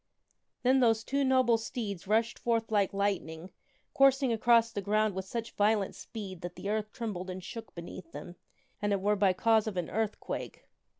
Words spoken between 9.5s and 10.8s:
of an earthquake.